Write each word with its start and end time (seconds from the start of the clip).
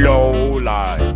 Lowlife. 0.00 1.14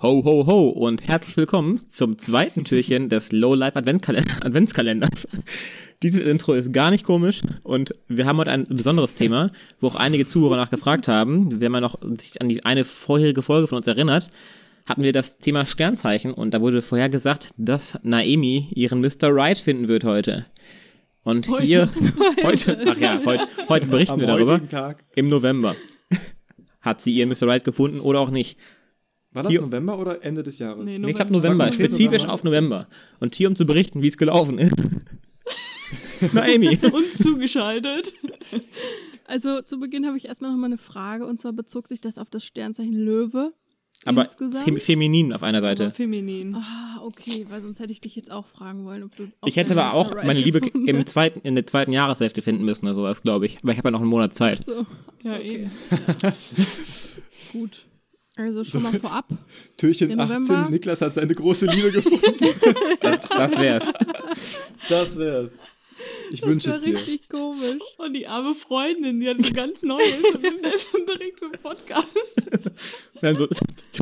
Ho, 0.00 0.24
ho, 0.24 0.46
ho 0.46 0.68
und 0.70 1.06
herzlich 1.06 1.36
willkommen 1.36 1.76
zum 1.76 2.16
zweiten 2.16 2.64
Türchen 2.64 3.10
des 3.10 3.30
Lowlife 3.30 3.76
Adventskalenders. 3.76 5.26
Dieses 6.02 6.24
Intro 6.24 6.54
ist 6.54 6.72
gar 6.72 6.90
nicht 6.90 7.04
komisch 7.04 7.42
und 7.62 7.92
wir 8.08 8.24
haben 8.24 8.38
heute 8.38 8.52
ein 8.52 8.64
besonderes 8.64 9.12
Thema, 9.12 9.48
wo 9.80 9.88
auch 9.88 9.96
einige 9.96 10.24
Zuhörer 10.24 10.56
nachgefragt 10.56 11.06
haben. 11.06 11.60
Wenn 11.60 11.72
man 11.72 11.82
noch 11.82 11.98
sich 12.18 12.40
an 12.40 12.48
die 12.48 12.64
eine 12.64 12.84
vorherige 12.84 13.42
Folge 13.42 13.66
von 13.66 13.76
uns 13.76 13.86
erinnert, 13.86 14.30
hatten 14.86 15.02
wir 15.02 15.12
das 15.12 15.36
Thema 15.36 15.66
Sternzeichen 15.66 16.32
und 16.32 16.54
da 16.54 16.62
wurde 16.62 16.80
vorher 16.80 17.10
gesagt, 17.10 17.50
dass 17.58 17.98
Naemi 18.02 18.68
ihren 18.74 19.02
Mr. 19.02 19.28
Right 19.28 19.58
finden 19.58 19.88
wird 19.88 20.04
heute. 20.04 20.46
Und 21.22 21.48
Heute. 21.48 21.64
hier, 21.64 21.88
heute, 22.44 22.78
ach 22.86 22.98
ja, 22.98 23.20
heute, 23.24 23.46
heute 23.68 23.86
berichten 23.88 24.14
Am 24.14 24.20
wir 24.20 24.26
darüber. 24.26 24.68
Tag. 24.68 25.04
Im 25.14 25.28
November. 25.28 25.74
Hat 26.84 27.00
sie 27.00 27.12
ihren 27.14 27.28
Mr. 27.30 27.46
Right 27.48 27.64
gefunden 27.64 28.00
oder 28.00 28.20
auch 28.20 28.30
nicht? 28.30 28.58
War 29.32 29.42
das 29.42 29.50
Hier- 29.50 29.62
November 29.62 29.98
oder 29.98 30.22
Ende 30.24 30.42
des 30.42 30.58
Jahres? 30.58 30.84
Nee, 30.84 30.98
Nee, 30.98 31.10
ich 31.10 31.16
glaube 31.16 31.32
November, 31.32 31.72
spezifisch 31.72 32.22
November? 32.22 32.32
auf 32.34 32.44
November. 32.44 32.88
Und 33.20 33.34
hier, 33.34 33.48
um 33.48 33.56
zu 33.56 33.66
berichten, 33.66 34.02
wie 34.02 34.08
es 34.08 34.16
gelaufen 34.16 34.58
ist. 34.58 34.74
Naomi. 36.32 36.78
uns 36.92 37.18
zugeschaltet. 37.18 38.12
Also 39.26 39.62
zu 39.62 39.80
Beginn 39.80 40.06
habe 40.06 40.16
ich 40.16 40.26
erstmal 40.26 40.50
noch 40.52 40.58
mal 40.58 40.66
eine 40.66 40.78
Frage 40.78 41.26
und 41.26 41.40
zwar 41.40 41.52
bezog 41.52 41.88
sich 41.88 42.00
das 42.00 42.18
auf 42.18 42.30
das 42.30 42.44
Sternzeichen 42.44 42.92
Löwe. 42.94 43.52
Aber 44.04 44.22
insgesamt. 44.22 44.64
fem 44.64 44.78
feminin 44.78 45.32
auf 45.32 45.42
einer 45.42 45.58
Aber 45.58 45.68
Seite. 45.68 45.90
feminin. 45.90 46.54
Ah, 46.54 47.00
okay, 47.02 47.46
weil 47.50 47.60
sonst 47.62 47.80
hätte 47.80 47.92
ich 47.92 48.00
dich 48.00 48.16
jetzt 48.16 48.30
auch 48.30 48.46
fragen 48.46 48.84
wollen, 48.84 49.02
ob 49.02 49.14
du. 49.16 49.28
auch 49.40 49.48
Ich 49.48 49.56
hätte 49.56 49.72
aber 49.72 49.94
auch 49.94 50.14
meine 50.24 50.40
Liebe 50.40 50.60
im 50.86 51.06
zweiten, 51.06 51.40
in 51.40 51.54
der 51.54 51.66
zweiten 51.66 51.92
Jahreshälfte 51.92 52.42
finden 52.42 52.64
müssen 52.64 52.86
oder 52.86 52.94
sowas, 52.94 53.22
glaube 53.22 53.46
ich. 53.46 53.58
Aber 53.62 53.72
ich 53.72 53.78
habe 53.78 53.88
ja 53.88 53.92
noch 53.92 54.00
einen 54.00 54.10
Monat 54.10 54.34
Zeit. 54.34 54.64
So, 54.64 54.86
Ja, 55.22 55.34
okay. 55.36 55.42
eben. 55.64 55.70
gut. 57.52 57.86
Also 58.36 58.64
schon 58.64 58.82
mal 58.82 58.98
vorab. 58.98 59.26
Türchen 59.76 60.10
Im 60.10 60.18
18, 60.18 60.40
November? 60.42 60.68
Niklas 60.70 61.00
hat 61.02 61.14
seine 61.14 61.34
große 61.34 61.66
Liebe 61.66 61.92
gefunden. 61.92 62.34
Das 63.00 63.56
wär's. 63.60 63.92
Das 64.88 65.16
wär's. 65.16 65.52
Ich 66.32 66.40
Das 66.40 66.48
wünsche 66.48 66.70
war 66.70 66.76
es 66.76 66.82
dir. 66.82 66.94
richtig 66.96 67.28
komisch. 67.28 67.80
Und 67.98 68.12
die 68.14 68.26
arme 68.26 68.56
Freundin, 68.56 69.20
die 69.20 69.28
hat 69.28 69.36
ein 69.38 69.52
ganz 69.52 69.82
neues 69.84 70.16
und 70.34 70.42
nimmt 70.42 70.64
das 70.64 70.82
schon 70.82 71.06
direkt 71.06 71.38
für 71.38 71.50
Podcast. 71.50 72.08
Dann 73.20 73.36
so, 73.36 73.46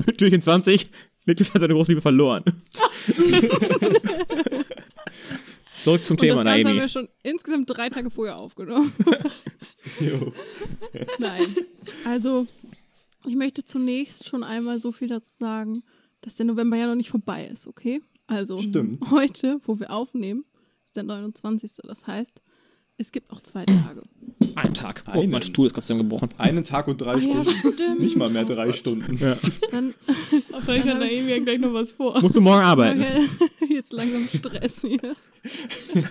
Türchen 0.16 0.42
20, 0.42 0.88
Niklas 1.26 1.54
hat 1.54 1.60
seine 1.60 1.74
große 1.74 1.92
Liebe 1.92 2.00
verloren. 2.02 2.42
Zurück 5.82 6.04
zum 6.04 6.14
Und 6.14 6.20
Thema, 6.20 6.44
das 6.44 6.54
Ganze 6.54 6.68
haben 6.68 6.78
wir 6.78 6.88
schon 6.88 7.08
insgesamt 7.22 7.68
drei 7.68 7.88
Tage 7.88 8.10
vorher 8.10 8.36
aufgenommen. 8.36 8.92
Jo. 10.00 10.32
Nein. 11.18 11.44
Also, 12.04 12.46
ich 13.26 13.34
möchte 13.34 13.64
zunächst 13.64 14.28
schon 14.28 14.44
einmal 14.44 14.78
so 14.78 14.92
viel 14.92 15.08
dazu 15.08 15.32
sagen, 15.36 15.82
dass 16.20 16.36
der 16.36 16.46
November 16.46 16.76
ja 16.76 16.86
noch 16.86 16.94
nicht 16.94 17.10
vorbei 17.10 17.46
ist, 17.46 17.66
okay? 17.66 18.00
Also, 18.28 18.60
Stimmt. 18.60 19.10
heute, 19.10 19.60
wo 19.66 19.80
wir 19.80 19.90
aufnehmen, 19.90 20.44
ist 20.84 20.94
der 20.94 21.02
29. 21.02 21.72
Das 21.82 22.06
heißt, 22.06 22.40
es 22.98 23.10
gibt 23.12 23.30
noch 23.32 23.40
zwei 23.42 23.64
Tage. 23.64 24.02
Ein 24.54 24.74
Tag. 24.74 25.02
Oh, 25.08 25.20
Einen. 25.20 25.30
mein 25.30 25.42
Stuhl 25.42 25.66
ist 25.66 25.72
trotzdem 25.74 25.98
gebrochen. 25.98 26.28
Einen 26.38 26.62
Tag 26.64 26.86
und 26.88 27.00
drei 27.00 27.14
Ah 27.14 27.18
ja, 27.18 27.44
Stunden. 27.44 27.74
stimmt. 27.74 28.00
Nicht 28.00 28.16
mal 28.16 28.28
mehr 28.30 28.44
drei 28.44 28.72
Stunden. 28.72 29.16
Ja. 29.16 29.36
Dann 29.70 29.94
Vielleicht 30.64 30.86
hat 30.86 30.98
Naomi 30.98 31.30
ja 31.30 31.38
gleich 31.38 31.58
noch 31.58 31.72
was 31.72 31.92
vor. 31.92 32.20
Musst 32.20 32.36
du 32.36 32.40
morgen 32.40 32.62
arbeiten. 32.62 33.02
okay, 33.02 33.26
jetzt 33.74 33.92
langsam 33.92 34.28
Stress 34.28 34.82
hier. 34.82 35.00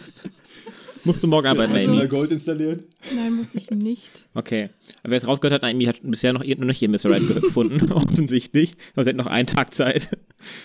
Musst 1.04 1.24
du 1.24 1.28
morgen 1.28 1.48
arbeiten, 1.48 1.74
Kannst 1.74 1.88
du 1.88 1.92
Naomi. 1.94 2.08
mal 2.08 2.20
Gold 2.20 2.32
installieren? 2.32 2.84
Nein, 3.16 3.34
muss 3.34 3.56
ich 3.56 3.72
nicht. 3.72 4.26
Okay. 4.36 4.70
Aber 5.02 5.12
wer 5.12 5.18
es 5.18 5.28
rausgehört 5.28 5.56
hat, 5.56 5.62
Naomi 5.64 5.86
hat 5.86 6.00
bisher 6.04 6.32
noch, 6.32 6.44
noch 6.46 6.58
nicht 6.66 6.82
ihren 6.82 6.92
Mr. 6.92 7.10
Right 7.10 7.28
gefunden. 7.42 7.92
Offensichtlich. 7.94 8.74
Aber 8.94 9.04
sie 9.04 9.10
hat 9.10 9.18
noch 9.18 9.26
einen 9.26 9.48
Tag 9.48 9.74
Zeit. 9.74 10.10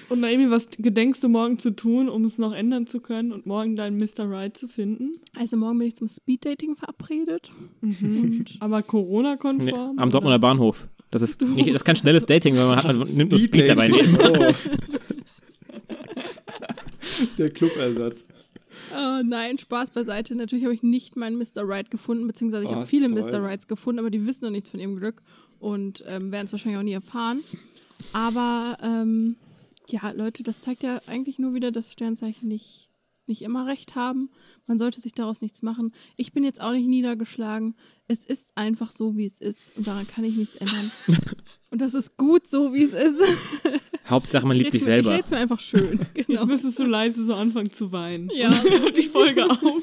Und 0.08 0.20
Naomi, 0.20 0.50
was 0.50 0.68
gedenkst 0.70 1.22
du 1.22 1.28
morgen 1.28 1.58
zu 1.58 1.74
tun, 1.74 2.08
um 2.08 2.24
es 2.24 2.38
noch 2.38 2.52
ändern 2.52 2.86
zu 2.86 3.00
können 3.00 3.32
und 3.32 3.46
morgen 3.46 3.76
deinen 3.76 3.98
Mr. 3.98 4.28
Right 4.30 4.56
zu 4.56 4.68
finden? 4.68 5.12
Also 5.38 5.56
morgen 5.56 5.78
bin 5.78 5.88
ich 5.88 5.96
zum 5.96 6.08
Speeddating 6.08 6.76
verabredet. 6.76 7.50
Aber 8.60 8.78
Nee, 8.78 8.84
Corona-konform? 8.86 9.98
am 9.98 10.10
Dortmunder 10.10 10.38
Bahnhof. 10.38 10.88
Das 11.10 11.22
ist, 11.22 11.40
nicht, 11.42 11.68
das 11.68 11.76
ist 11.76 11.84
kein 11.84 11.96
schnelles 11.96 12.26
Dating, 12.26 12.56
weil 12.56 12.66
man, 12.66 12.82
hat, 12.82 12.96
man 12.96 13.08
nimmt 13.08 13.30
nur 13.30 13.40
Speed 13.40 13.68
dabei. 13.68 13.90
Oh. 13.92 14.52
Der 17.38 17.50
Clubersatz. 17.50 18.24
Oh, 18.94 19.22
nein, 19.24 19.58
Spaß 19.58 19.90
beiseite. 19.90 20.34
Natürlich 20.34 20.64
habe 20.64 20.74
ich 20.74 20.82
nicht 20.82 21.16
meinen 21.16 21.38
Mr. 21.38 21.62
Right 21.66 21.90
gefunden, 21.90 22.26
beziehungsweise 22.26 22.64
ich 22.64 22.70
Oh, 22.70 22.74
habe 22.76 22.86
viele 22.86 23.08
toll. 23.12 23.22
Mr. 23.32 23.42
Rights 23.42 23.66
gefunden, 23.68 23.98
aber 23.98 24.10
die 24.10 24.26
wissen 24.26 24.44
noch 24.44 24.50
nichts 24.52 24.70
von 24.70 24.80
ihrem 24.80 24.96
Glück 24.96 25.22
und 25.60 26.04
ähm, 26.08 26.30
werden 26.32 26.46
es 26.46 26.52
wahrscheinlich 26.52 26.78
auch 26.78 26.82
nie 26.84 26.92
erfahren. 26.92 27.40
Aber 28.12 28.76
ähm, 28.82 29.36
ja, 29.88 30.10
Leute, 30.10 30.42
das 30.42 30.60
zeigt 30.60 30.82
ja 30.82 31.00
eigentlich 31.06 31.38
nur 31.38 31.54
wieder, 31.54 31.70
dass 31.72 31.92
Sternzeichen 31.92 32.48
nicht, 32.48 32.88
nicht 33.26 33.42
immer 33.42 33.66
recht 33.66 33.94
haben. 33.94 34.30
Man 34.66 34.78
sollte 34.78 35.00
sich 35.00 35.12
daraus 35.12 35.40
nichts 35.40 35.62
machen. 35.62 35.92
Ich 36.16 36.32
bin 36.32 36.44
jetzt 36.44 36.60
auch 36.60 36.72
nicht 36.72 36.86
niedergeschlagen. 36.86 37.74
Es 38.08 38.24
ist 38.24 38.52
einfach 38.56 38.92
so, 38.92 39.16
wie 39.16 39.24
es 39.26 39.38
ist. 39.40 39.76
Und 39.76 39.86
daran 39.86 40.06
kann 40.06 40.24
ich 40.24 40.36
nichts 40.36 40.56
ändern. 40.56 40.90
Und 41.70 41.80
das 41.80 41.94
ist 41.94 42.16
gut 42.16 42.46
so, 42.46 42.72
wie 42.72 42.82
es 42.84 42.92
ist. 42.92 43.20
Hauptsache, 44.08 44.46
man 44.46 44.56
liebt 44.56 44.70
sich 44.70 44.82
Ich 44.82 44.84
selber. 44.84 45.10
red's 45.14 45.30
mir 45.32 45.38
einfach 45.38 45.58
schön. 45.58 45.98
Jetzt 46.14 46.26
Genau. 46.28 46.46
müsstest 46.46 46.78
du 46.78 46.84
leise 46.84 47.24
so 47.24 47.34
anfangen 47.34 47.72
zu 47.72 47.90
weinen. 47.90 48.30
Ja. 48.32 48.50
Und 48.62 48.96
die 48.96 49.02
Folge 49.02 49.44
auf. 49.50 49.82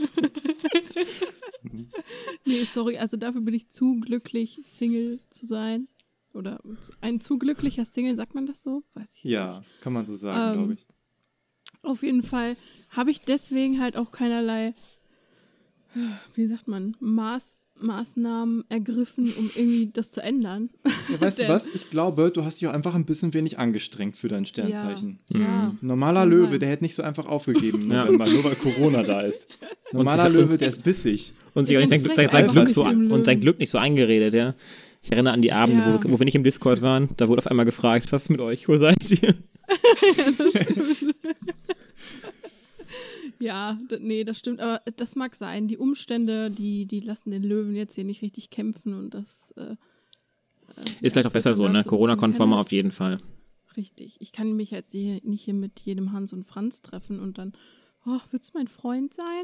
Nee, 2.45 2.63
sorry, 2.73 2.97
also 2.97 3.17
dafür 3.17 3.41
bin 3.41 3.53
ich 3.53 3.69
zu 3.69 3.99
glücklich, 3.99 4.59
Single 4.65 5.19
zu 5.29 5.45
sein. 5.45 5.87
Oder 6.33 6.59
ein 7.01 7.21
zu 7.21 7.37
glücklicher 7.37 7.85
Single, 7.85 8.15
sagt 8.15 8.33
man 8.35 8.45
das 8.45 8.61
so? 8.63 8.83
Weiß 8.95 9.09
ich 9.17 9.23
jetzt 9.23 9.25
nicht. 9.25 9.33
Ja, 9.33 9.63
kann 9.81 9.93
man 9.93 10.05
so 10.05 10.15
sagen, 10.15 10.39
Ähm, 10.51 10.57
glaube 10.59 10.73
ich. 10.73 10.87
Auf 11.83 12.01
jeden 12.03 12.23
Fall 12.23 12.55
habe 12.91 13.11
ich 13.11 13.21
deswegen 13.21 13.79
halt 13.81 13.97
auch 13.97 14.11
keinerlei, 14.11 14.73
wie 16.33 16.47
sagt 16.47 16.67
man, 16.67 16.97
Maß, 16.99 17.65
Maßnahmen 17.79 18.63
ergriffen, 18.67 19.31
um 19.37 19.51
irgendwie 19.55 19.91
das 19.93 20.09
zu 20.09 20.23
ändern. 20.23 20.71
Ja, 21.11 21.21
weißt 21.21 21.41
du 21.41 21.47
was? 21.49 21.69
Ich 21.69 21.91
glaube, 21.91 22.31
du 22.33 22.43
hast 22.43 22.59
dich 22.61 22.67
auch 22.67 22.73
einfach 22.73 22.95
ein 22.95 23.05
bisschen 23.05 23.31
wenig 23.35 23.59
angestrengt 23.59 24.17
für 24.17 24.27
dein 24.27 24.45
Sternzeichen. 24.47 25.19
Ja. 25.31 25.39
ja. 25.39 25.67
Ein 25.69 25.77
normaler 25.81 26.21
Kann 26.21 26.29
Löwe, 26.31 26.49
sein. 26.49 26.59
der 26.61 26.69
hätte 26.69 26.83
nicht 26.83 26.95
so 26.95 27.03
einfach 27.03 27.27
aufgegeben 27.27 27.81
im 27.83 27.91
Ja. 27.91 28.05
November, 28.05 28.27
nur 28.27 28.43
weil 28.43 28.55
Corona 28.55 29.03
da 29.03 29.21
ist. 29.21 29.47
Normaler 29.91 30.25
Und- 30.27 30.33
Löwe, 30.33 30.57
der 30.57 30.69
ist 30.69 30.81
bissig. 30.83 31.33
Und 31.53 31.67
sich 31.67 31.77
auch 31.77 31.81
nicht 31.81 31.89
sein, 31.91 32.01
sein, 32.01 32.29
sein, 32.31 32.47
Glück 32.47 32.63
nicht 32.65 32.73
so, 32.73 32.83
und 32.85 33.25
sein. 33.25 33.39
Glück 33.39 33.59
nicht 33.59 33.69
so 33.69 33.77
eingeredet, 33.77 34.33
ja. 34.33 34.55
Ich 35.03 35.11
erinnere 35.11 35.33
an 35.33 35.41
die 35.41 35.51
Abende, 35.53 35.81
Ja. 35.81 36.01
wo, 36.03 36.11
wo 36.11 36.19
wir 36.19 36.25
nicht 36.25 36.35
im 36.35 36.43
Discord 36.45 36.81
waren. 36.81 37.09
Da 37.17 37.27
wurde 37.27 37.39
auf 37.39 37.47
einmal 37.47 37.65
gefragt, 37.65 38.11
was 38.11 38.23
ist 38.23 38.29
mit 38.29 38.39
euch? 38.39 38.67
Wo 38.67 38.77
seid 38.77 39.11
ihr? 39.11 39.35
Ja, 43.39 43.77
d- 43.89 43.99
nee, 43.99 44.23
das 44.23 44.37
stimmt, 44.39 44.61
aber 44.61 44.81
das 44.95 45.15
mag 45.15 45.35
sein. 45.35 45.67
Die 45.67 45.77
Umstände, 45.77 46.49
die, 46.51 46.85
die 46.85 46.99
lassen 47.01 47.31
den 47.31 47.43
Löwen 47.43 47.75
jetzt 47.75 47.95
hier 47.95 48.03
nicht 48.05 48.21
richtig 48.21 48.49
kämpfen 48.51 48.93
und 48.93 49.13
das 49.13 49.51
äh, 49.57 49.75
Ist 51.01 51.13
vielleicht 51.13 51.27
auch 51.27 51.31
besser 51.31 51.55
so, 51.55 51.67
ne? 51.67 51.83
Corona-konformer 51.83 52.57
auf 52.59 52.71
jeden 52.71 52.91
Fall. 52.91 53.19
Richtig. 53.75 54.17
Ich 54.21 54.31
kann 54.31 54.53
mich 54.55 54.71
jetzt 54.71 54.91
hier 54.91 55.19
nicht 55.23 55.43
hier 55.43 55.55
mit 55.55 55.79
jedem 55.81 56.11
Hans 56.13 56.31
und 56.31 56.45
Franz 56.45 56.81
treffen 56.81 57.19
und 57.19 57.37
dann, 57.37 57.53
oh, 58.05 58.19
willst 58.31 58.53
du 58.53 58.57
mein 58.59 58.67
Freund 58.67 59.13
sein? 59.13 59.43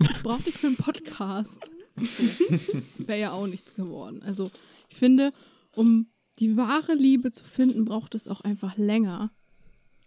Ich 0.00 0.22
brauche 0.22 0.42
dich 0.42 0.54
für 0.54 0.68
einen 0.68 0.76
Podcast. 0.76 1.70
Wäre 2.98 3.20
ja 3.20 3.32
auch 3.32 3.46
nichts 3.46 3.74
geworden. 3.74 4.22
Also, 4.24 4.50
ich 4.88 4.96
finde, 4.96 5.32
um 5.74 6.06
die 6.38 6.56
wahre 6.56 6.94
Liebe 6.94 7.32
zu 7.32 7.44
finden, 7.44 7.84
braucht 7.84 8.14
es 8.14 8.28
auch 8.28 8.40
einfach 8.42 8.76
länger 8.76 9.30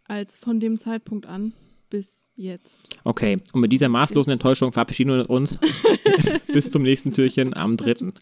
als 0.07 0.35
von 0.37 0.59
dem 0.59 0.77
Zeitpunkt 0.77 1.25
an 1.25 1.53
bis 1.89 2.31
jetzt. 2.35 2.81
Okay, 3.03 3.39
und 3.53 3.61
mit 3.61 3.71
dieser 3.73 3.89
maßlosen 3.89 4.31
Enttäuschung 4.31 4.71
verabschieden 4.71 5.11
wir 5.11 5.29
uns. 5.29 5.59
Bis 6.53 6.69
zum 6.69 6.83
nächsten 6.83 7.11
Türchen 7.13 7.53
am 7.53 7.75
3. 7.77 7.93
Tut 7.93 8.13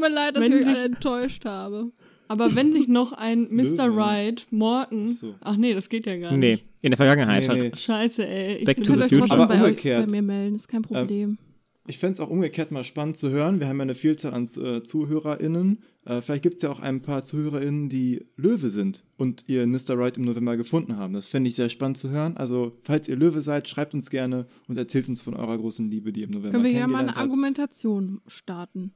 mir 0.00 0.08
leid, 0.08 0.36
dass 0.36 0.42
Wenn 0.42 0.52
ich 0.52 0.60
euch 0.62 0.68
alle 0.68 0.84
enttäuscht 0.84 1.44
habe. 1.44 1.90
Aber 2.28 2.54
wenn 2.54 2.72
sich 2.72 2.86
noch 2.88 3.12
ein 3.12 3.48
Mr. 3.50 3.88
Right 3.94 4.46
morgen. 4.50 5.08
Ach 5.10 5.14
so. 5.16 5.34
Ach 5.40 5.56
nee, 5.56 5.74
das 5.74 5.88
geht 5.88 6.06
ja 6.06 6.16
gar 6.16 6.36
Nee, 6.36 6.52
nicht. 6.52 6.64
in 6.80 6.90
der 6.92 6.96
Vergangenheit. 6.96 7.46
Nee, 7.48 7.70
nee. 7.70 7.76
Scheiße, 7.76 8.26
ey. 8.26 8.56
Ich 8.58 8.64
Back 8.64 8.76
to 8.76 8.82
Ihr 8.82 8.86
the 8.86 8.90
könnt 8.92 9.02
euch 9.02 9.08
future. 9.08 9.20
trotzdem 9.28 9.40
Aber 9.40 9.48
bei, 9.54 9.60
euch, 9.62 9.70
umgekehrt. 9.70 10.06
bei 10.06 10.12
mir 10.12 10.22
melden, 10.22 10.54
ist 10.56 10.68
kein 10.68 10.82
Problem. 10.82 11.38
Ich 11.86 11.98
fände 11.98 12.12
es 12.12 12.20
auch 12.20 12.30
umgekehrt 12.30 12.70
mal 12.70 12.84
spannend 12.84 13.16
zu 13.16 13.30
hören. 13.30 13.58
Wir 13.58 13.66
haben 13.66 13.78
ja 13.78 13.82
eine 13.82 13.94
Vielzahl 13.94 14.34
an 14.34 14.44
äh, 14.44 14.82
ZuhörerInnen. 14.82 15.82
Äh, 16.04 16.20
vielleicht 16.20 16.42
gibt 16.42 16.56
es 16.56 16.62
ja 16.62 16.70
auch 16.70 16.78
ein 16.78 17.00
paar 17.00 17.24
ZuhörerInnen, 17.24 17.88
die 17.88 18.24
Löwe 18.36 18.70
sind 18.70 19.04
und 19.16 19.44
ihr 19.48 19.66
Mr. 19.66 19.98
Right 19.98 20.16
im 20.16 20.24
November 20.24 20.56
gefunden 20.56 20.96
haben. 20.96 21.12
Das 21.12 21.26
fände 21.26 21.48
ich 21.48 21.56
sehr 21.56 21.68
spannend 21.70 21.98
zu 21.98 22.10
hören. 22.10 22.36
Also, 22.36 22.78
falls 22.82 23.08
ihr 23.08 23.16
Löwe 23.16 23.40
seid, 23.40 23.68
schreibt 23.68 23.94
uns 23.94 24.10
gerne 24.10 24.46
und 24.68 24.78
erzählt 24.78 25.08
uns 25.08 25.22
von 25.22 25.34
eurer 25.34 25.58
großen 25.58 25.90
Liebe, 25.90 26.12
die 26.12 26.20
ihr 26.20 26.26
im 26.26 26.32
November 26.32 26.52
Können 26.52 26.64
wir 26.64 26.70
hier 26.70 26.86
mal 26.86 27.00
eine 27.00 27.08
habt. 27.08 27.18
Argumentation 27.18 28.20
starten? 28.28 28.92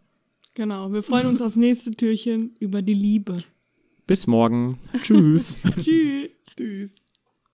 Genau, 0.55 0.93
wir 0.93 1.03
freuen 1.03 1.27
uns 1.27 1.43
aufs 1.43 1.56
nächste 1.56 1.91
Türchen 1.91 2.55
über 2.61 2.82
die 2.82 2.94
Liebe. 2.94 3.43
Bis 4.06 4.27
morgen. 4.27 4.79
Tschüss. 5.03 5.59
Tschüss. 5.82 6.31
Tschüss. 6.56 6.94